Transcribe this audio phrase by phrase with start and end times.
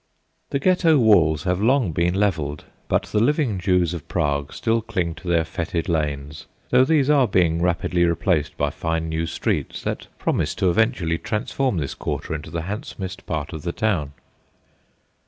[0.49, 5.13] The Ghetto walls have long been levelled, but the living Jews of Prague still cling
[5.13, 10.07] to their foetid lanes, though these are being rapidly replaced by fine new streets that
[10.17, 14.13] promise to eventually transform this quarter into the handsomest part of the town.